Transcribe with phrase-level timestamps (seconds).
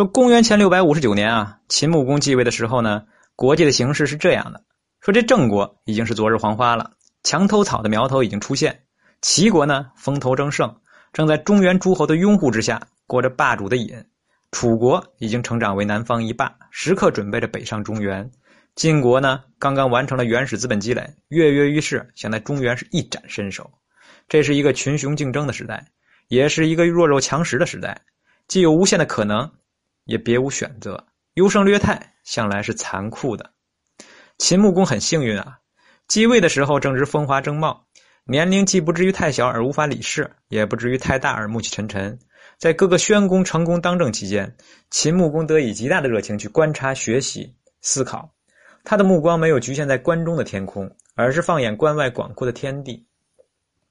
[0.00, 3.04] 说公元前六百五十九年啊，秦穆公继位的时候呢，
[3.36, 4.64] 国际的形势是这样的：
[5.02, 6.92] 说这郑国已经是昨日黄花了，
[7.22, 8.72] 墙头草的苗头已经出现；
[9.20, 10.74] 齐国呢，风头正盛，
[11.12, 14.02] 正在中原诸侯的拥护之下过着霸主的瘾；
[14.52, 18.24] 楚国已经成长为南方一霸，时刻准备着北上中原；
[18.76, 23.70] 晋国呢，刚刚完成了原始资本积累，跃跃欲试，想在中原是一展身手。
[24.30, 25.88] 这是一个群雄竞争的时代，
[26.28, 28.00] 也是一个弱肉强食的时代，
[28.48, 29.46] 既有无限的可能。
[30.04, 33.50] 也别无选择，优胜劣汰向来是残酷的。
[34.38, 35.58] 秦穆公很幸运啊，
[36.08, 37.86] 继位的时候正值风华正茂，
[38.24, 42.18] 年龄既不至于太小而无法理事，也不至于太大而暮气沉沉。
[42.58, 44.54] 在各个宣公成功当政期间，
[44.90, 48.32] 秦穆公得以极大的热情去观察、学习、思考，
[48.84, 53.06] 他的目光没有局限在关中的天空，而是放眼关外广阔的天地。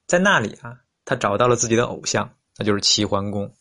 [0.06, 3.52] 在那里啊，他找到了自己的偶像，那就是齐桓公。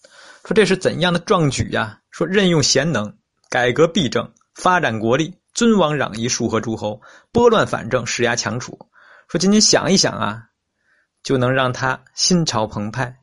[0.44, 1.99] 说这是怎样的壮举呀？
[2.20, 3.18] 说任用贤能，
[3.50, 7.00] 改革弊政，发展国力，尊王攘夷，束和诸侯，
[7.32, 8.78] 拨乱反正，施压强楚。
[9.30, 10.44] 说仅仅想一想啊，
[11.24, 13.20] 就能让他心潮澎湃。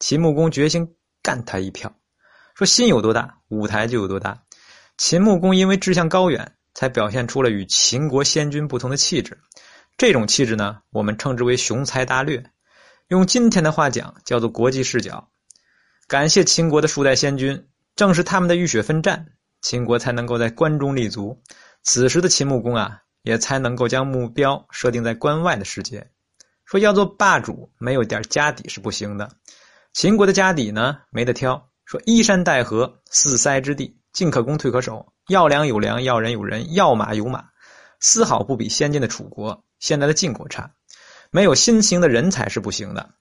[0.00, 1.96] 秦穆公决心干他一票。
[2.54, 4.42] 说心有多大，舞台就有多大。
[4.98, 9.38] 秦穆公因为志向高远，才表现出了与秦国先君不同的气质。
[9.96, 12.44] 这种气质呢，我们称之为雄才大略。
[13.08, 15.30] 用今天的话讲，叫做国际视角。
[16.06, 19.26] 感谢秦国的数代先君，正是他们的浴血奋战，
[19.62, 21.42] 秦国才能够在关中立足。
[21.82, 26.10] 此时的秦穆公啊，也才能够将目标设定在关外的世界。
[26.66, 29.30] 说要做霸主，没有点家底是不行的。
[29.94, 31.70] 秦国的家底呢，没得挑。
[31.86, 37.46] 说依山带河，四塞之地，进可攻，退可守，要粮有粮，要人有人，要马有马，
[38.00, 40.72] 丝毫不比先进的楚国、现在的晋国差。
[41.30, 43.14] 没有新型的人才是不行的。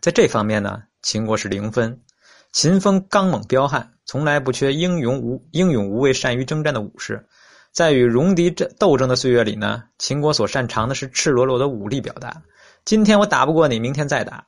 [0.00, 2.02] 在这方面呢，秦国是零分。
[2.52, 7.26] 秦风刚猛彪悍，从来不缺英勇无英勇无畏、善于征战的武士。
[7.72, 12.40] 在与戎狄争斗争的岁月里呢，秦国所擅长的是赤裸裸的武力表达。
[12.84, 14.46] 今天我打不过你，明天再打。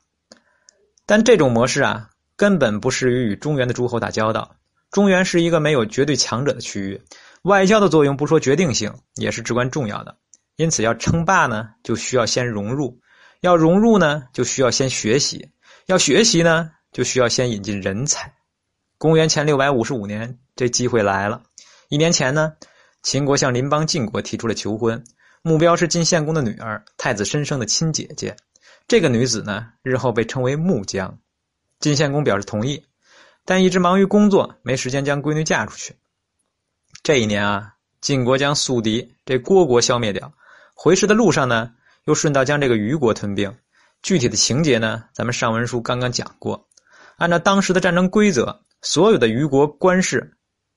[1.04, 4.56] 但这种模式啊，根本不适于与中原的诸侯打交道。
[4.90, 7.02] 中原是一个没有绝对强者的区域，
[7.42, 10.16] 外交的作用不说决定性，也是至关重要的。
[10.56, 12.98] 因此，要称霸呢，就需要先融入；
[13.40, 15.50] 要融入呢，就需要先学习；
[15.86, 16.70] 要学习呢。
[16.90, 18.32] 就需要先引进人才。
[18.98, 21.40] 公元前六百五十五年，这机会来了。
[21.88, 22.54] 一年前呢，
[23.00, 25.04] 秦国向邻邦晋国提出了求婚，
[25.40, 28.36] 目标是晋献公的女儿，太子申生的亲姐姐。
[28.88, 31.16] 这个女子呢，日后被称为穆姜。
[31.78, 32.84] 晋献公表示同意，
[33.44, 35.94] 但一直忙于工作，没时间将闺女嫁出去。
[37.04, 40.32] 这一年啊，晋国将宿敌这郭国消灭掉，
[40.74, 41.70] 回师的路上呢，
[42.06, 43.54] 又顺道将这个虞国吞并。
[44.02, 46.66] 具体的情节呢，咱们上文书刚刚讲过。
[47.16, 50.36] 按照当时的战争规则，所有的虞国官士，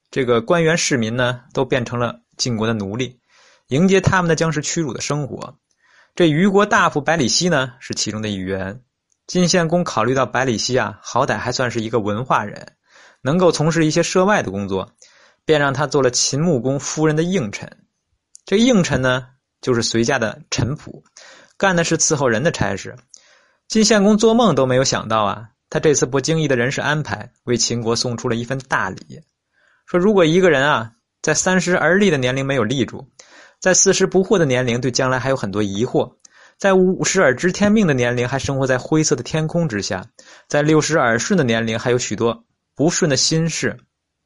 [0.10, 3.20] 这个官员市民呢，都变成了晋国的奴隶，
[3.68, 5.58] 迎接他们的将是屈辱的生活。
[6.16, 8.82] 这虞国大夫百里奚呢，是其中的一员。
[9.28, 12.74] 晋献公考虑到百里奚啊，好歹还算是一个文化人，
[13.22, 14.92] 能够从事一些涉外的工作，
[15.46, 17.86] 便让他做了秦穆公夫人的应臣。
[18.46, 19.28] 这应臣呢，
[19.62, 21.04] 就是随驾的臣仆，
[21.56, 22.98] 干的是伺候人的差事。
[23.70, 25.50] 晋献公做梦都没有想到啊。
[25.72, 29.22] 他这次不经意的人事安排，为秦国送出了一份大礼。
[29.86, 33.10] 说如果一个人啊，在三十而立的年龄没有立住，
[33.60, 36.18] 在四十不惑的年龄对将来还有很多疑惑，
[36.58, 40.06] 在五十而知天命的年龄还生活在灰色的天空之下，
[40.50, 42.46] 在六十耳顺的年龄还有许多
[42.76, 43.80] 不顺的心事，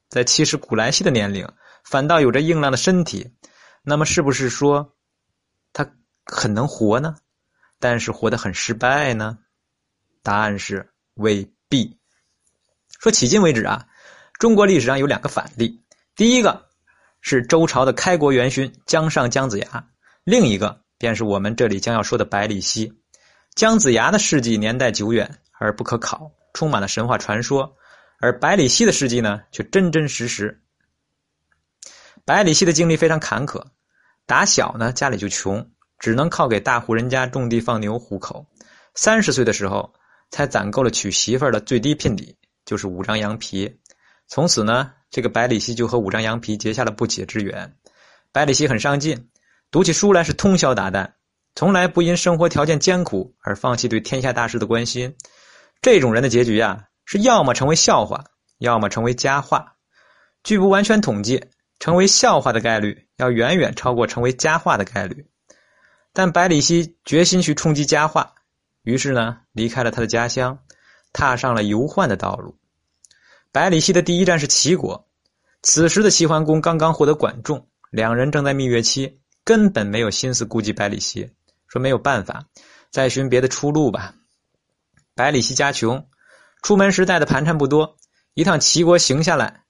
[0.08, 1.48] 在七十古来稀的年龄
[1.84, 3.30] 反倒有着硬朗的身体，
[3.84, 4.96] 那么是不是说
[5.72, 5.88] 他
[6.24, 7.14] 很能活呢？
[7.78, 9.38] 但是活得很失败呢？
[10.24, 10.90] 答案是。
[11.16, 11.98] 未必。
[13.00, 13.86] 说迄今为止啊，
[14.38, 15.82] 中国历史上有两个反例，
[16.14, 16.66] 第一个
[17.20, 19.88] 是周朝的开国元勋姜尚、姜子牙，
[20.24, 22.92] 另一个便是我们这里将要说的百里奚。
[23.54, 27.70] 姜子牙的事迹年代久远而不可考，充满了神话传说；
[28.20, 30.62] 而百里奚的事迹呢，却真真实实。
[32.24, 33.64] 百里奚的经历非常坎坷，
[34.26, 38.46] 打小呢家里就穷，只能靠给大户人家种地放牛糊口。
[38.94, 39.94] 三十岁的时候。
[40.36, 42.36] 才攒够了娶媳妇儿的最低聘礼，
[42.66, 43.80] 就是五张羊皮。
[44.28, 47.74] 从此呢，这个百里奚就和五张羊皮结下了不解之缘。
[48.32, 49.30] 百里奚很上进，
[49.70, 51.12] 读起书来是通宵达旦，
[51.54, 55.16] 从来不因生活条件艰苦而放弃对天下大事的关心。
[55.80, 58.24] 这种人的结局呀，是要么成为笑话，
[58.58, 59.76] 要么成为佳话。
[60.44, 61.46] 据不完全统计，
[61.78, 65.26] 成为笑话的概率要远远超过成为佳话的概率。
[66.12, 68.34] 但百里奚决心去冲击佳话。
[68.86, 70.60] 于是呢，离开了他的家乡，
[71.12, 72.56] 踏上了游宦的道路。
[73.50, 75.08] 百里奚的第一站是齐国，
[75.60, 81.28] 此时的齐桓公刚刚获得管仲，两人正在蜜月期，根本没有心思顾及百里奚。
[81.66, 82.44] 说没有办法，
[82.92, 84.14] 再寻别的出路吧。
[85.16, 86.08] 百里奚家穷，
[86.62, 87.96] 出门时带的盘缠不多，
[88.34, 89.64] 一趟齐国行下来，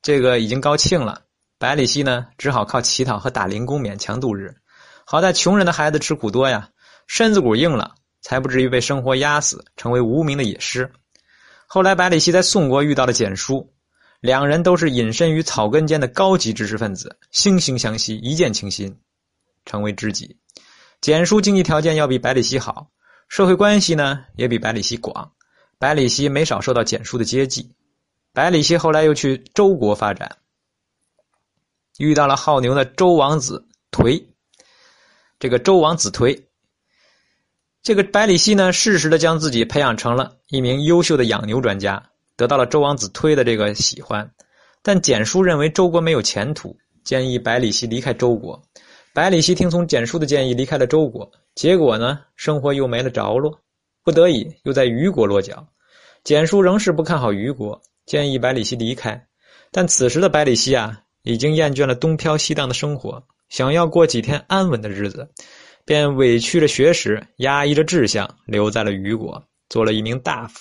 [0.00, 1.24] 这个已经高庆了。
[1.58, 4.56] 百里奚呢，只好靠乞讨和打零工勉强度日。
[5.04, 6.70] 好在穷人的孩子吃苦多呀，
[7.06, 10.90] 身子骨硬了，才不至于被生活压死，成为无名的野师。
[11.66, 13.70] 后来，百里奚在宋国遇到了简书。
[14.20, 18.98] 两人都是隐身于草根间的高级知识分子，惺惺相惜，一见倾心，
[19.66, 20.38] 成为知己。
[21.02, 22.88] 简书经济条件要比百里奚好，
[23.28, 25.30] 社会关系呢也比百里奚广，
[25.78, 27.70] 百里奚没少受到简书的接济。
[28.32, 30.38] 百里奚后来又去周国发展，
[31.98, 34.24] 遇到了好牛的周王子颓。
[35.38, 36.43] 这个周王子颓，
[37.84, 42.02] 这个百里奚呢，适时的将自己培养成了一名优秀的养牛专家。
[42.34, 44.28] 得到了周王子推的这个喜欢，
[44.82, 48.58] 但简叔认为周国没有前途，建议百里奚离开周国。
[49.12, 53.60] 百里奚听从简叔的建议离开了周国，结果呢，生活又没了着落，
[54.02, 55.68] 不得已又在虞国落脚。
[56.24, 59.22] 简叔仍是不看好虞国，建议百里奚离开。
[59.70, 65.28] 但此时的百里奚啊，已经厌倦了东飘西荡的生活，想要过几天安稳的日子，
[65.84, 70.60] 便委屈着学识，压抑着志向，留在了虞国，做了一名大夫。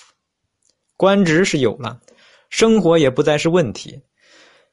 [0.98, 2.00] 官职是有了，
[2.50, 4.02] 生活也不再是问题。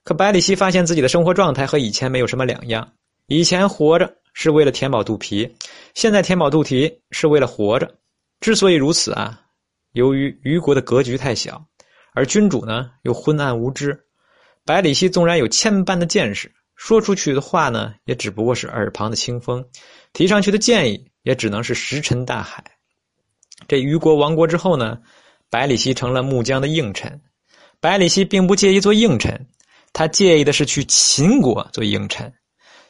[0.03, 2.93] 可百里奚发现自己的生活状态和以前没有什么两样。
[3.27, 5.57] 以前活着是为了填饱肚皮，
[5.95, 7.95] 现在填饱肚皮是为了活着。
[8.41, 9.41] 之所以如此啊，
[9.93, 11.65] 由于虞国的格局太小，
[12.13, 14.05] 而君主呢又昏暗无知。
[14.65, 16.51] 百里奚纵然有千般的见识，
[16.83, 19.63] 说出去的话呢也只不过是耳旁的清风，
[20.15, 22.65] 提上去的建议也只能是石沉大海。
[23.69, 24.99] 这虞国亡国之后呢？
[25.51, 27.21] 百里奚成了木姜的应臣，
[27.81, 29.47] 百里奚并不介意做应臣，
[29.93, 32.33] 他介意的是去秦国做应臣。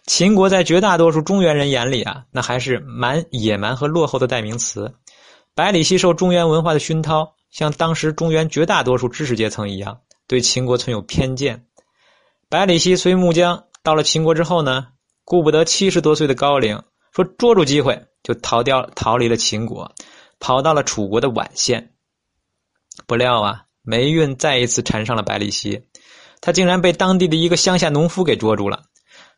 [0.07, 4.95] 秦国在绝大多数中原人眼里啊，那还是蛮野蛮和落后的代名词。
[5.53, 9.99] 百里奚受中原文化的熏陶，像当时中原绝大多数知识阶层一样，
[10.29, 11.67] 对秦国存有偏见。
[12.49, 14.87] 百里奚随木姜到了秦国之后呢，
[15.25, 16.81] 顾不得七十多岁的高龄，
[17.13, 19.93] 说捉住机会就逃掉，逃离了秦国，
[20.39, 21.93] 跑到了楚国的宛县。
[23.09, 25.89] 不料啊，霉运再一次缠上了百里奚，
[26.41, 28.85] 他竟然被当地的一个乡下农夫给捉住了。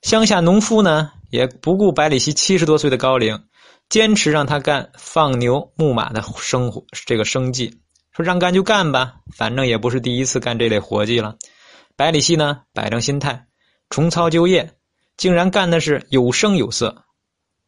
[0.03, 3.43] 乡下农夫呢，也不顾百里奚七十多岁的高龄，
[3.89, 7.81] 坚持让他干放牛牧马的生活，这个生计，
[8.15, 11.37] 说让干就干吧，反正也不是第一次干这类活计了。
[11.97, 13.47] 百里奚呢，摆正心态，
[13.93, 14.73] 重操旧业，
[15.19, 17.05] 竟然干的是有声有色。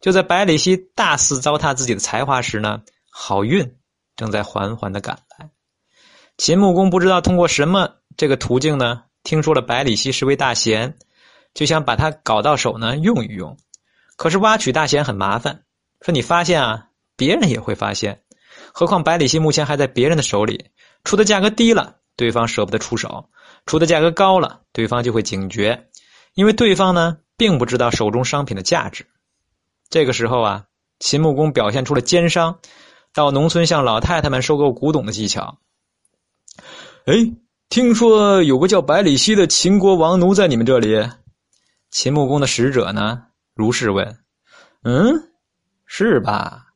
[0.01, 2.81] 就在百里奚大肆糟蹋自己的才华时呢，
[3.11, 3.77] 好运
[4.17, 5.51] 正在缓缓的赶来。
[6.39, 10.97] 秦穆公不知道通过什么这个途径呢，听说了百里奚是位大贤，
[11.53, 13.59] 就想把他搞到手呢用一用。
[14.17, 15.65] 可是挖取大贤很麻烦，
[16.01, 18.23] 说你发现啊，别人也会发现。
[18.73, 20.71] 何况百里奚目前还在别人的手里，
[21.05, 23.29] 出的价格低了，对方舍不得出手；
[23.67, 25.87] 出的价格高了，对方就会警觉，
[26.35, 29.07] 因为对方呢并不知道手中商品的价值。
[29.89, 30.65] 这个时候啊，
[30.99, 32.59] 秦穆公表现出了奸商
[33.13, 35.59] 到农村向老太太们收购古董的技巧。
[37.07, 37.15] 哎，
[37.69, 41.09] 听说有个叫百里奚的秦国王奴在你们这里。
[41.91, 43.23] 秦穆公的使者呢，
[43.55, 44.19] 如是问
[44.83, 45.31] ：“嗯，
[45.87, 46.67] 是吧？”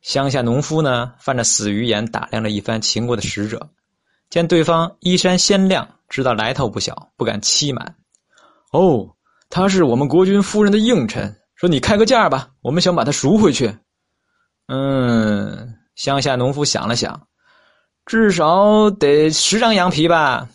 [0.00, 3.68] 乡下农夫呢，泛着死鱼眼打量了一番秦国的使者，
[4.30, 7.96] 见对方衣衫鲜亮，知道来头不小，不敢欺瞒。
[8.72, 9.08] 哦，
[9.48, 13.74] 他是我们国君夫人的应臣，说你开个价吧，我们想把他赎回去。
[14.68, 17.20] 嗯，乡下农夫想了想。
[18.06, 20.48] 至少得十张羊皮吧？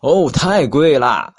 [0.00, 1.32] 哦，太贵了，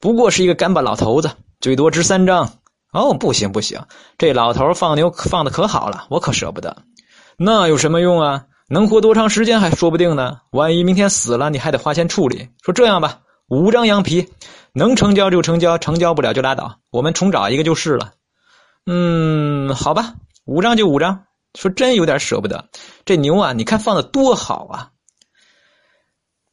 [0.00, 1.30] 不过是一个干巴老头子，
[1.60, 2.50] 最多值三张。
[2.92, 3.80] 哦，不行不行，
[4.16, 6.76] 这老头放牛放的可好了，我可舍不得。
[7.36, 8.44] 那有什么用啊？
[8.68, 10.38] 能活多长时间还说不定呢。
[10.50, 12.48] 万一明天死了，你还得花钱处理。
[12.64, 14.26] 说这样吧，五张羊皮，
[14.78, 18.12] 能成交就成交，成交不了就拉倒，我们重找一个就是了。
[18.84, 21.24] 嗯，好吧，五张就五张。
[21.54, 22.68] 说真有点舍不得，
[23.06, 24.90] 这牛啊，你看放的多好啊。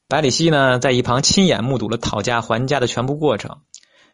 [0.07, 3.59] 百里奚呢，在一旁亲眼目睹了讨价还价的全部过程，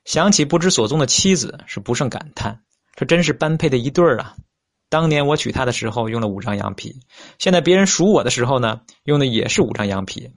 [0.05, 2.63] 想起不知所踪的妻子，是不胜感叹：
[2.95, 4.35] 这真是般配的一对儿啊！
[4.89, 7.01] 当年我娶她的时候用了五张羊皮，
[7.37, 10.31] 现在别人赎我的时候呢，用的也是五张羊皮。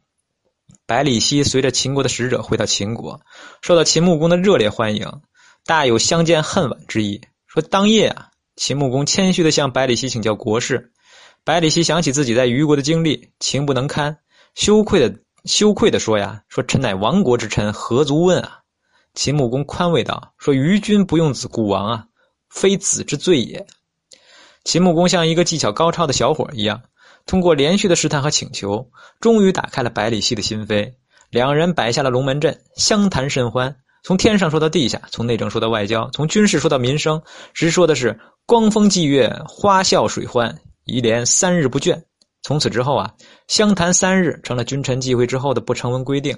[0.87, 3.21] 百里奚随着秦国的使者回到秦国，
[3.63, 5.21] 受到秦穆公的热烈欢迎，
[5.65, 7.21] 大有相见恨晚之意。
[7.47, 10.93] 说当夜啊，秦穆公谦虚的向百里奚请教国事，
[11.45, 14.19] 百里奚想起自己在虞国的经历，情不能堪，
[14.55, 15.19] 羞愧的。
[15.45, 18.61] 羞愧的说呀：“说臣乃亡国之臣，何足问啊？”
[19.13, 22.05] 秦穆公宽慰道：“说虞君不用子故亡啊，
[22.49, 23.67] 非子之罪也。”
[24.63, 26.81] 秦穆公像一个技巧高超的小伙一样，
[27.27, 30.93] 通过连续的试探和请求，终于打开了百里奚的心扉。
[31.31, 33.77] 两人摆下了龙门阵，相谈甚欢。
[34.05, 37.23] 从天上说到地下，从内政说到外交，从军事说到民生，
[37.55, 42.03] 直说的是光风霁月，花笑水欢，一连三日不倦。
[42.43, 43.15] 从此之后啊，
[43.47, 46.37] 相谈三日成了君臣忌讳之后的不成文规定。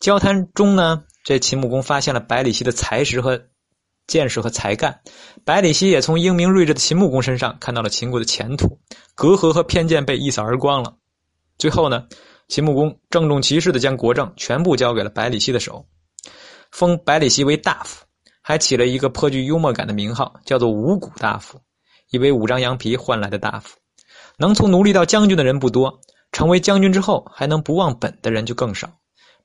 [0.00, 3.38] 交谈中呢，这秦穆公发现了百里奚的才识和
[4.06, 5.00] 见识和才干，
[5.44, 8.78] 百里奚也从英明睿智的秦穆公身上看到了秦国的前途，
[9.14, 10.96] 隔阂和偏见被一扫而光了。
[11.58, 12.06] 最后呢，
[12.48, 15.86] 秦穆公郑重其事的将国政全部交给了百里奚的手。
[16.70, 18.04] 封百里奚为大夫，
[18.40, 21.60] 还起了一个颇具幽默感的名号，叫做五谷大夫，
[22.10, 23.76] 以为五张羊皮换来的大夫。
[24.38, 26.00] 能从奴隶到将军的人不多，
[26.32, 28.90] 成为将军之后还能不忘本的人就更少。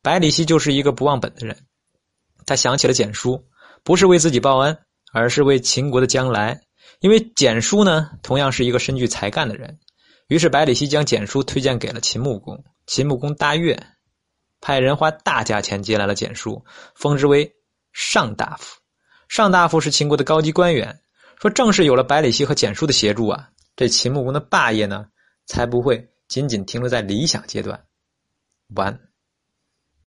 [0.01, 1.57] 百里奚就是一个不忘本的人。
[2.45, 3.43] 他想起了简书，
[3.83, 4.77] 不是为自己报恩，
[5.11, 6.61] 而是为秦国的将来。
[6.99, 9.79] 因为简书呢，同样是一个身具才干的人。
[10.27, 13.77] 于是百里奚将简书推荐给了秦穆公，秦穆公大悦。
[14.59, 16.65] 派人花大价钱接来了简书，
[16.95, 17.53] 封之为
[17.93, 18.79] 上大夫。
[19.29, 20.99] 上大夫是秦国的高级官员。
[21.39, 25.05] 说正是有了百里奚和简书的协助啊，这秦穆公的霸业呢，
[25.45, 27.79] 才不会仅仅停留在理想阶段。
[28.75, 28.99] 完。